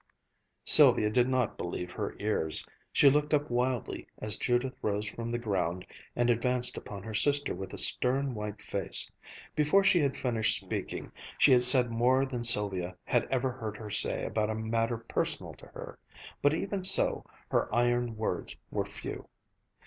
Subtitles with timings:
[0.65, 2.65] Sylvia did not believe her ears.
[2.91, 5.85] She looked up wildly as Judith rose from the ground,
[6.15, 9.11] and advanced upon her sister with a stern, white face.
[9.55, 13.91] Before she had finished speaking, she had said more than Sylvia had ever heard her
[13.91, 15.99] say about a matter personal to her;
[16.41, 19.27] but even so, her iron words were few.